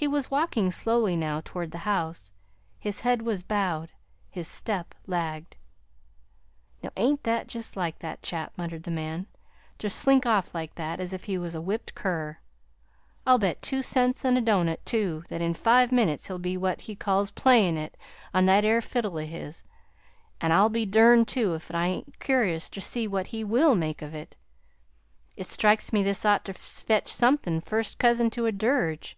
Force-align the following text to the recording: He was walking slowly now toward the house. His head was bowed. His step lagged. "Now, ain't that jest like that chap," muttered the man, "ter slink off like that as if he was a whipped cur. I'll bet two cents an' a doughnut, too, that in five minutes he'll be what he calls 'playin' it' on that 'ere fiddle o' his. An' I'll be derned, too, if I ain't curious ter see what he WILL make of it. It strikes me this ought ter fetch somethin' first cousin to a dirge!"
He 0.00 0.06
was 0.06 0.30
walking 0.30 0.70
slowly 0.70 1.16
now 1.16 1.40
toward 1.44 1.72
the 1.72 1.78
house. 1.78 2.30
His 2.78 3.00
head 3.00 3.22
was 3.22 3.42
bowed. 3.42 3.90
His 4.30 4.46
step 4.46 4.94
lagged. 5.08 5.56
"Now, 6.84 6.90
ain't 6.96 7.24
that 7.24 7.48
jest 7.48 7.76
like 7.76 7.98
that 7.98 8.22
chap," 8.22 8.52
muttered 8.56 8.84
the 8.84 8.92
man, 8.92 9.26
"ter 9.76 9.88
slink 9.88 10.24
off 10.24 10.54
like 10.54 10.76
that 10.76 11.00
as 11.00 11.12
if 11.12 11.24
he 11.24 11.36
was 11.36 11.56
a 11.56 11.60
whipped 11.60 11.96
cur. 11.96 12.38
I'll 13.26 13.38
bet 13.38 13.60
two 13.60 13.82
cents 13.82 14.24
an' 14.24 14.36
a 14.36 14.40
doughnut, 14.40 14.86
too, 14.86 15.24
that 15.30 15.42
in 15.42 15.52
five 15.52 15.90
minutes 15.90 16.28
he'll 16.28 16.38
be 16.38 16.56
what 16.56 16.82
he 16.82 16.94
calls 16.94 17.32
'playin' 17.32 17.76
it' 17.76 17.96
on 18.32 18.46
that 18.46 18.64
'ere 18.64 18.80
fiddle 18.80 19.18
o' 19.18 19.26
his. 19.26 19.64
An' 20.40 20.52
I'll 20.52 20.70
be 20.70 20.86
derned, 20.86 21.26
too, 21.26 21.54
if 21.54 21.74
I 21.74 21.88
ain't 21.88 22.20
curious 22.20 22.70
ter 22.70 22.80
see 22.80 23.08
what 23.08 23.26
he 23.26 23.42
WILL 23.42 23.74
make 23.74 24.00
of 24.00 24.14
it. 24.14 24.36
It 25.36 25.48
strikes 25.48 25.92
me 25.92 26.04
this 26.04 26.24
ought 26.24 26.44
ter 26.44 26.52
fetch 26.52 27.08
somethin' 27.12 27.60
first 27.60 27.98
cousin 27.98 28.30
to 28.30 28.46
a 28.46 28.52
dirge!" 28.52 29.16